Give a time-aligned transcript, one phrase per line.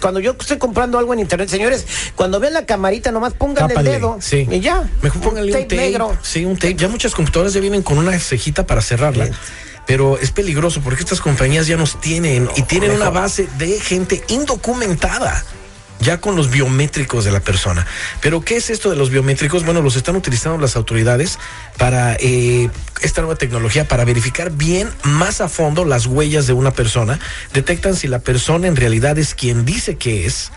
[0.00, 3.84] cuando yo estoy comprando algo en internet, señores, cuando vean la camarita, nomás pongan el
[3.84, 4.18] dedo.
[4.20, 4.46] Sí.
[4.50, 4.88] Y ya.
[5.02, 5.76] Mejor pónganle un tape.
[5.76, 6.16] Negro.
[6.22, 6.74] Sí, un tape.
[6.74, 9.30] Ya muchas computadoras ya vienen con una cejita para cerrarla.
[9.86, 14.22] Pero es peligroso porque estas compañías ya nos tienen y tienen una base de gente
[14.28, 15.44] indocumentada
[16.00, 17.86] ya con los biométricos de la persona.
[18.20, 19.64] Pero ¿qué es esto de los biométricos?
[19.64, 21.38] Bueno, los están utilizando las autoridades
[21.78, 22.70] para eh,
[23.02, 27.18] esta nueva tecnología, para verificar bien, más a fondo, las huellas de una persona.
[27.52, 30.52] Detectan si la persona en realidad es quien dice que es.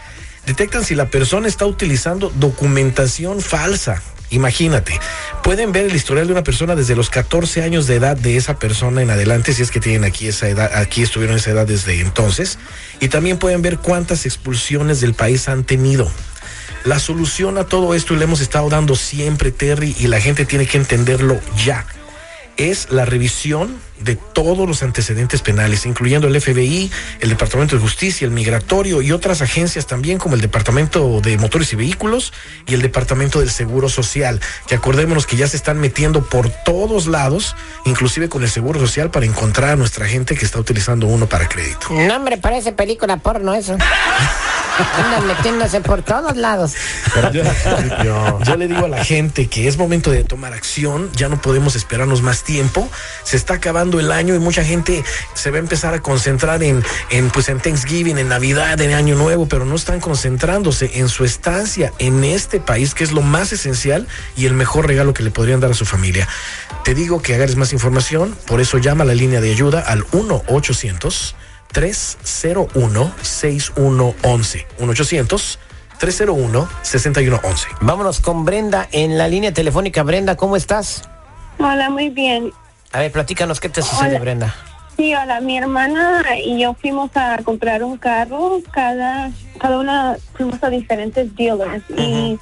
[0.46, 4.02] Detectan si la persona está utilizando documentación falsa
[4.34, 5.00] Imagínate,
[5.44, 8.58] pueden ver el historial de una persona desde los 14 años de edad de esa
[8.58, 12.02] persona en adelante, si es que tienen aquí esa edad, aquí estuvieron esa edad desde
[12.02, 12.58] entonces,
[13.00, 16.12] y también pueden ver cuántas expulsiones del país han tenido.
[16.84, 20.66] La solución a todo esto, le hemos estado dando siempre, Terry, y la gente tiene
[20.66, 21.86] que entenderlo ya,
[22.58, 26.92] es la revisión de todos los antecedentes penales, incluyendo el FBI,
[27.22, 31.72] el Departamento de Justicia, el Migratorio y otras agencias también como el Departamento de Motores
[31.74, 32.34] y Vehículos
[32.68, 37.08] y el Departamento del Seguro Social, que acordémonos que ya se están metiendo por todos
[37.08, 37.56] lados,
[37.86, 41.48] inclusive con el Seguro Social para encontrar a nuestra gente que está utilizando uno para
[41.48, 41.88] crédito.
[41.92, 43.78] No, hombre, parece película porno eso.
[44.96, 46.74] Andan metiéndose por todos lados.
[47.34, 51.76] yo, le digo a la gente que es momento de tomar acción, ya no podemos
[51.76, 52.90] esperarnos más tiempo,
[53.24, 55.04] se está acabando el año y mucha gente
[55.36, 59.16] se va a empezar a concentrar en, en, pues en Thanksgiving, en Navidad, en Año
[59.16, 63.52] Nuevo, pero no están concentrándose en su estancia en este país, que es lo más
[63.54, 66.28] esencial y el mejor regalo que le podrían dar a su familia.
[66.84, 70.06] Te digo que agarres más información, por eso llama a la línea de ayuda al
[70.12, 71.36] 1 800
[71.74, 74.66] 301-6111.
[74.80, 77.68] 1-800-301-6111.
[77.82, 80.04] Vámonos con Brenda en la línea telefónica.
[80.04, 81.10] Brenda, ¿cómo estás?
[81.60, 82.54] Hola, muy bien.
[82.92, 84.56] A ver, platícanos, ¿qué te sucede, Brenda?
[84.96, 90.64] Sí, hola, mi hermana y yo fuimos a comprar un carro, cada, cada una fuimos
[90.64, 92.38] a diferentes dealers y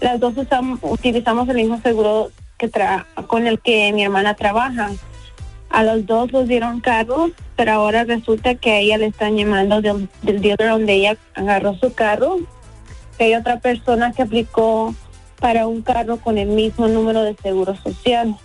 [0.00, 0.34] las dos
[0.82, 2.70] utilizamos el mismo seguro que
[3.26, 4.90] con el que mi hermana trabaja.
[5.76, 9.82] A los dos los dieron carros, pero ahora resulta que a ella le están llamando
[9.82, 12.38] del, del dealer donde ella agarró su carro,
[13.18, 14.94] que hay otra persona que aplicó
[15.38, 18.38] para un carro con el mismo número de seguro social.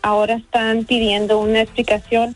[0.00, 2.34] Ahora están pidiendo una explicación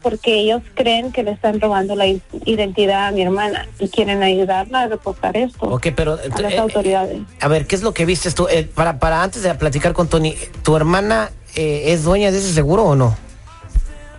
[0.00, 4.80] porque ellos creen que le están robando la identidad a mi hermana y quieren ayudarla
[4.80, 7.20] a reportar esto Ok, pero, a las eh, autoridades.
[7.42, 8.48] A ver, ¿qué es lo que viste tú?
[8.48, 12.54] Eh, para, para antes de platicar con Tony, ¿tu hermana eh, es dueña de ese
[12.54, 13.14] seguro o no?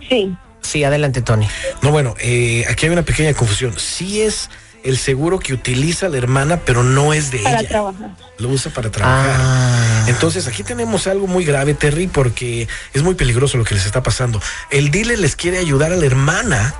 [0.08, 0.34] Sí.
[0.60, 1.46] Sí, adelante, Tony.
[1.82, 3.74] No, bueno, eh, aquí hay una pequeña confusión.
[3.78, 4.48] Sí es
[4.82, 7.68] el seguro que utiliza la hermana, pero no es de para ella.
[7.68, 8.10] trabajar.
[8.38, 9.36] Lo usa para trabajar.
[9.38, 10.04] Ah.
[10.08, 14.02] Entonces, aquí tenemos algo muy grave, Terry, porque es muy peligroso lo que les está
[14.02, 14.40] pasando.
[14.70, 16.74] El dealer les quiere ayudar a la hermana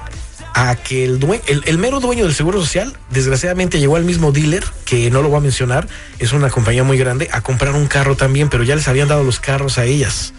[0.54, 4.64] a que el, dueño, el, mero dueño del Seguro Social, desgraciadamente llegó al mismo dealer,
[4.84, 5.88] que no lo voy a mencionar,
[6.20, 9.24] es una compañía muy grande, a comprar un carro también, pero ya les habían dado
[9.24, 10.32] los carros a ellas.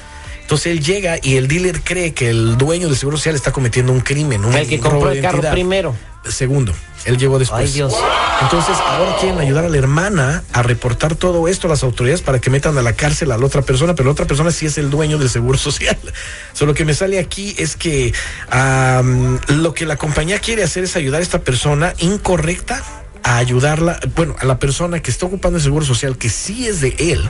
[0.46, 3.92] Entonces él llega y el dealer cree que el dueño del seguro social está cometiendo
[3.92, 4.46] un crimen.
[4.46, 5.96] Un, el que compró el carro primero.
[6.24, 6.72] Segundo,
[7.06, 7.62] él llegó después.
[7.62, 7.96] Ay, Dios.
[8.44, 12.40] Entonces ahora quieren ayudar a la hermana a reportar todo esto a las autoridades para
[12.40, 14.78] que metan a la cárcel a la otra persona, pero la otra persona sí es
[14.78, 15.98] el dueño del seguro social.
[16.54, 18.14] Solo que me sale aquí es que
[19.48, 22.84] lo que la compañía quiere hacer es ayudar a esta persona incorrecta
[23.24, 26.82] a ayudarla, bueno, a la persona que está ocupando el seguro social, que sí es
[26.82, 27.28] de él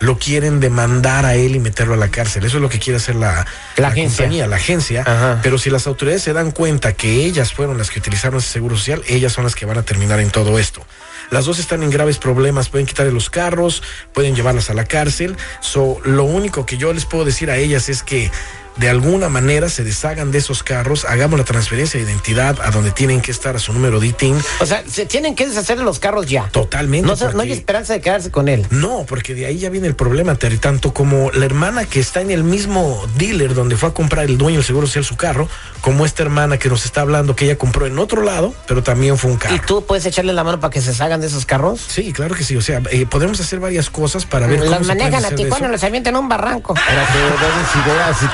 [0.00, 2.44] lo quieren demandar a él y meterlo a la cárcel.
[2.44, 3.46] Eso es lo que quiere hacer la,
[3.76, 4.24] la, agencia.
[4.24, 5.40] compañía, la agencia.
[5.42, 8.76] Pero si las autoridades se dan cuenta que ellas fueron las que utilizaron ese seguro
[8.76, 10.84] social, ellas son las que van a terminar en todo esto.
[11.30, 13.82] Las dos están en graves problemas, pueden quitarle los carros,
[14.12, 15.36] pueden llevarlas a la cárcel.
[15.60, 18.30] So, lo único que yo les puedo decir a ellas es que
[18.76, 22.90] de alguna manera se deshagan de esos carros, hagamos la transferencia de identidad a donde
[22.90, 24.36] tienen que estar a su número de ITIN.
[24.60, 26.48] O sea, se tienen que deshacer de los carros ya.
[26.48, 27.06] Totalmente.
[27.06, 28.66] No, no hay esperanza de quedarse con él.
[28.70, 30.58] No, porque de ahí ya viene el problema, Terry.
[30.58, 34.38] Tanto como la hermana que está en el mismo dealer donde fue a comprar el
[34.38, 35.48] dueño del seguro social su carro,
[35.80, 39.16] como esta hermana que nos está hablando que ella compró en otro lado, pero también
[39.16, 39.54] fue un carro.
[39.54, 41.80] ¿Y tú puedes echarle la mano para que se salgan de esos carros?
[41.86, 42.56] Sí, claro que sí.
[42.56, 45.82] O sea, eh, podemos hacer varias cosas para ver los cómo manejan a Tijuana, los
[45.84, 46.74] avientan a un barranco.
[46.74, 48.26] Para que den ideas y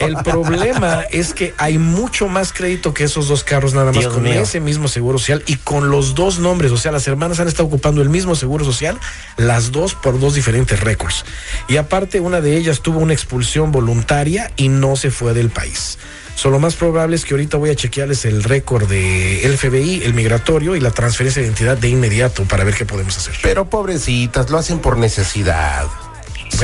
[0.00, 4.12] El problema es que hay mucho más crédito que esos dos carros nada más Dios
[4.14, 4.40] con mío.
[4.40, 6.72] ese mismo seguro social y con los dos nombres.
[6.72, 8.98] O sea, las hermanas han estado ocupando el mismo seguro social,
[9.36, 11.24] las dos por dos diferentes récords.
[11.68, 15.98] Y aparte, una de ellas tuvo una expulsión voluntaria y no se fue del país.
[16.34, 20.02] So, lo más probable es que ahorita voy a chequearles el récord de el FBI,
[20.04, 23.34] el migratorio y la transferencia de identidad de inmediato para ver qué podemos hacer.
[23.42, 25.86] Pero pobrecitas, lo hacen por necesidad.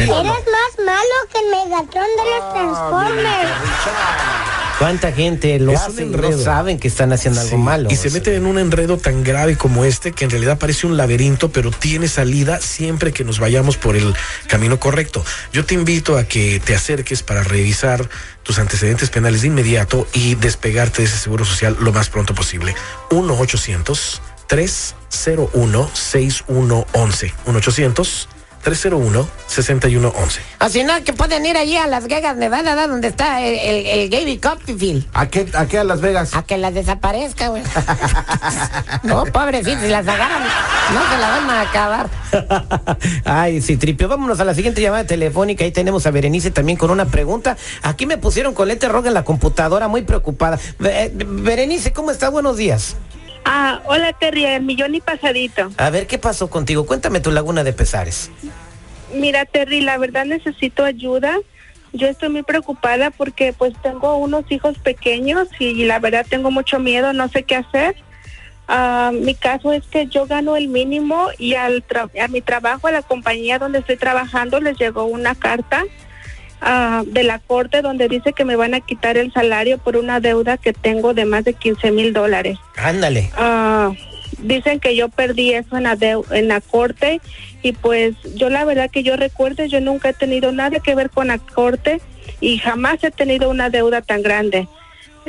[0.02, 3.50] Eres más malo que el Megatron de los Transformers.
[4.78, 7.88] ¿Cuánta gente lo hace y no saben que están haciendo algo Sí, malo?
[7.90, 10.96] Y se meten en un enredo tan grave como este que en realidad parece un
[10.96, 14.14] laberinto, pero tiene salida siempre que nos vayamos por el
[14.46, 15.24] camino correcto.
[15.52, 18.08] Yo te invito a que te acerques para revisar
[18.44, 22.76] tus antecedentes penales de inmediato y despegarte de ese seguro social lo más pronto posible.
[23.10, 28.28] 1 800 301 6111 1 800
[28.62, 32.86] 301 6111 Así no, que pueden ir allí a Las Vegas, Nevada, ¿da?
[32.86, 35.06] donde está el, el, el Gaby Copperfield.
[35.14, 36.34] ¿A qué, ¿A qué a Las Vegas?
[36.34, 37.62] A que las desaparezca, güey.
[39.04, 42.08] no, pobrecito, si las agarran, no se la van a acabar.
[43.24, 44.08] Ay, sí, tripio.
[44.08, 45.64] Vámonos a la siguiente llamada telefónica.
[45.64, 47.56] Ahí tenemos a Berenice también con una pregunta.
[47.82, 50.58] Aquí me pusieron colete roja en la computadora, muy preocupada.
[50.78, 52.28] Be- Berenice, ¿cómo está?
[52.28, 52.96] Buenos días.
[53.44, 55.70] Ah, hola Terry, el millón y pasadito.
[55.78, 56.84] A ver, ¿qué pasó contigo?
[56.86, 58.30] Cuéntame tu laguna de pesares.
[59.14, 61.34] Mira Terry, la verdad necesito ayuda.
[61.94, 66.78] Yo estoy muy preocupada porque pues tengo unos hijos pequeños y la verdad tengo mucho
[66.78, 67.96] miedo, no sé qué hacer.
[68.70, 72.86] Ah, mi caso es que yo gano el mínimo y al tra- a mi trabajo,
[72.86, 75.84] a la compañía donde estoy trabajando, les llegó una carta
[76.60, 80.20] ah, de la corte donde dice que me van a quitar el salario por una
[80.20, 82.58] deuda que tengo de más de 15 mil dólares.
[82.76, 83.30] Ándale.
[83.36, 83.92] Ah,
[84.38, 87.20] dicen que yo perdí eso en la, deu- en la corte
[87.62, 91.10] y pues yo la verdad que yo recuerde, yo nunca he tenido nada que ver
[91.10, 92.00] con la corte
[92.40, 94.68] y jamás he tenido una deuda tan grande.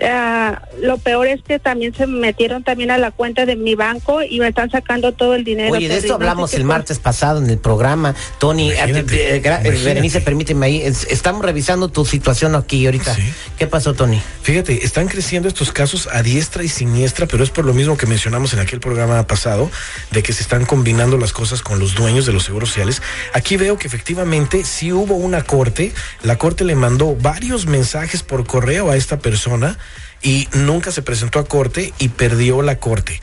[0.04, 4.22] Ah, lo peor es que también se metieron también a la cuenta de mi banco
[4.22, 5.74] y me están sacando todo el dinero.
[5.74, 8.16] Oye, de esto No sé hablamos el martes pasado en el programa.
[8.40, 9.70] Tony, Imagínate, eh, eh, eh, imagínate.
[9.84, 10.82] Berenice, permíteme ahí.
[10.82, 13.14] Es- estamos revisando tu situación aquí ahorita.
[13.16, 13.24] Sí.
[13.58, 14.22] ¿Qué pasó, Tony?
[14.42, 18.06] Fíjate, están creciendo estos casos a diestra y siniestra, pero es por lo mismo que
[18.06, 19.70] mencionamos en aquel programa pasado,
[20.12, 23.02] de que se están combinando las cosas con los dueños de los seguros sociales.
[23.34, 25.92] Aquí veo que efectivamente sí hubo una corte,
[26.24, 29.78] la corte le mandó varios mensajes por correo a esta persona
[30.22, 33.22] y nunca se presentó a corte y perdió la corte.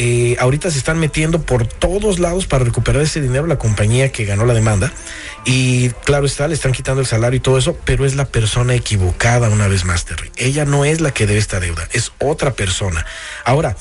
[0.00, 4.24] Eh, ahorita se están metiendo por todos lados para recuperar ese dinero la compañía que
[4.24, 4.92] ganó la demanda.
[5.44, 8.74] Y claro está, le están quitando el salario y todo eso, pero es la persona
[8.74, 10.30] equivocada una vez más, Terry.
[10.36, 13.04] Ella no es la que debe esta deuda, es otra persona.
[13.44, 13.76] Ahora,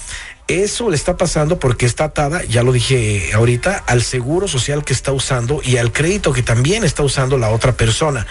[0.47, 4.93] eso le está pasando porque está atada, ya lo dije ahorita, al seguro social que
[4.93, 8.25] está usando y al crédito que también está usando la otra persona.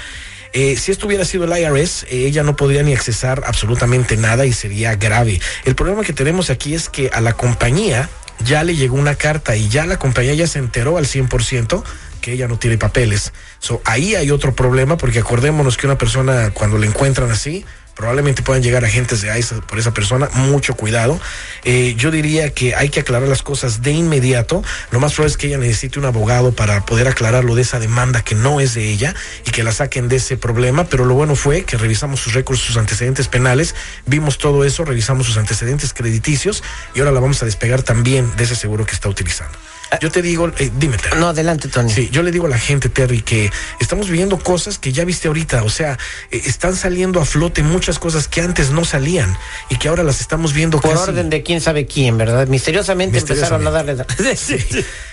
[0.58, 4.46] Eh, si esto hubiera sido el IRS, eh, ella no podría ni accesar absolutamente nada
[4.46, 5.38] y sería grave.
[5.66, 8.08] El problema que tenemos aquí es que a la compañía
[8.42, 11.84] ya le llegó una carta y ya la compañía ya se enteró al 100%
[12.22, 13.34] que ella no tiene papeles.
[13.58, 18.42] So, ahí hay otro problema porque acordémonos que una persona cuando le encuentran así, probablemente
[18.42, 21.18] puedan llegar agentes de ICE por esa persona, mucho cuidado.
[21.64, 24.62] Eh, yo diría que hay que aclarar las cosas de inmediato.
[24.90, 28.22] Lo más probable es que ella necesite un abogado para poder aclararlo de esa demanda
[28.22, 29.14] que no es de ella
[29.46, 30.84] y que la saquen de ese problema.
[30.84, 33.74] Pero lo bueno fue que revisamos sus récords, sus antecedentes penales,
[34.04, 36.62] vimos todo eso, revisamos sus antecedentes crediticios
[36.94, 39.56] y ahora la vamos a despegar también de ese seguro que está utilizando.
[40.00, 41.18] Yo te digo, eh, dime, Terry.
[41.20, 41.90] No, adelante, Tony.
[41.92, 43.50] Sí, yo le digo a la gente, Terry, que
[43.80, 45.96] estamos viviendo cosas que ya viste ahorita, o sea,
[46.30, 49.36] eh, están saliendo a flote muchas cosas que antes no salían
[49.70, 52.46] y que ahora las estamos viendo Por casi- orden de quién sabe quién, ¿verdad?
[52.48, 53.96] Misteriosamente, empezaron a darle.
[54.36, 54.56] Sí.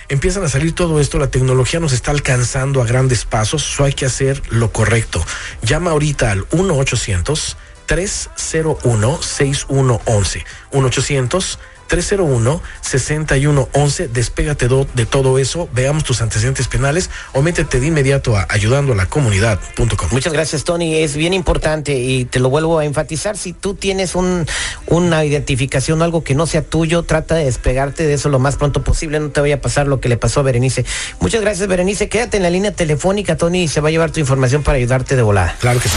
[0.08, 3.92] Empiezan a salir todo esto, la tecnología nos está alcanzando a grandes pasos, so hay
[3.92, 5.24] que hacer lo correcto.
[5.62, 14.08] Llama ahorita al 1 800 301 6111 1 800 301-6111.
[14.08, 18.96] Despégate de todo eso, veamos tus antecedentes penales o métete de inmediato a ayudando a
[18.96, 20.08] la comunidad.com.
[20.10, 20.96] Muchas gracias, Tony.
[20.96, 23.36] Es bien importante y te lo vuelvo a enfatizar.
[23.36, 24.46] Si tú tienes un,
[24.86, 28.56] una identificación o algo que no sea tuyo, trata de despegarte de eso lo más
[28.56, 29.20] pronto posible.
[29.20, 30.84] No te vaya a pasar lo que le pasó a Berenice.
[31.20, 32.08] Muchas gracias, Berenice.
[32.08, 35.16] Quédate en la línea telefónica, Tony, y se va a llevar tu información para ayudarte
[35.16, 35.56] de volada.
[35.60, 35.96] Claro que sí.